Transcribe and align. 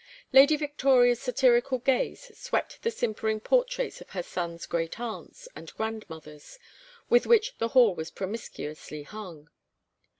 Lady 0.33 0.55
Victoria's 0.55 1.21
satirical 1.21 1.77
gaze 1.77 2.35
swept 2.35 2.81
the 2.81 2.89
simpering 2.89 3.39
portraits 3.39 4.01
of 4.01 4.09
her 4.09 4.23
son's 4.23 4.65
great 4.65 4.99
aunts 4.99 5.47
and 5.55 5.71
grandmothers, 5.75 6.57
with 7.07 7.27
which 7.27 7.55
the 7.59 7.67
hall 7.77 7.93
was 7.93 8.09
promiscuously 8.09 9.03
hung. 9.03 9.47